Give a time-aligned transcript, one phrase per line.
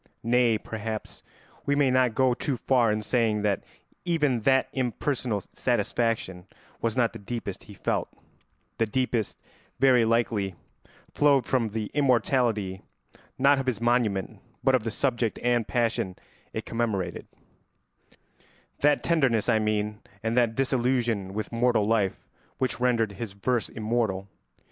[0.23, 1.21] Nay, perhaps
[1.67, 3.63] we may not go too far in saying that
[4.03, 6.47] even that impersonal satisfaction
[6.81, 8.09] was not the deepest he felt;
[8.79, 9.37] the deepest,
[9.77, 10.55] very likely,
[11.13, 12.81] flowed from the immortality,
[13.37, 16.15] not of his monument, but of the subject and passion
[16.51, 17.27] it commemorated;
[18.79, 22.27] that tenderness, I mean, and that disillusion with mortal life
[22.57, 24.27] which rendered his verse immortal.